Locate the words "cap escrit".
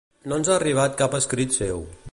1.03-1.59